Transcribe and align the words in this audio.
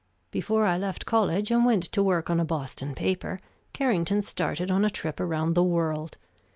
Before 0.31 0.65
I 0.65 0.79
left 0.79 1.05
college 1.05 1.51
and 1.51 1.63
went 1.63 1.83
to 1.91 2.01
work 2.01 2.31
on 2.31 2.39
a 2.39 2.43
Boston 2.43 2.95
paper, 2.95 3.39
Carrington 3.71 4.23
started 4.23 4.71
on 4.71 4.83
a 4.83 4.89
trip 4.89 5.19
around 5.19 5.53
the 5.53 5.61
world. 5.63 6.17